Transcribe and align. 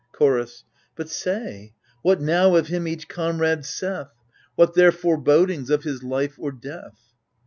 Chorus 0.13 0.63
But 0.95 1.09
say, 1.09 1.73
what 2.01 2.19
now 2.19 2.55
of 2.55 2.69
him 2.69 2.87
each 2.87 3.07
comrade 3.07 3.65
saith? 3.65 4.07
What 4.55 4.73
their 4.73 4.91
forebodings, 4.91 5.69
of 5.69 5.83
his 5.83 6.01
life 6.01 6.37
or 6.39 6.51
death 6.51 7.13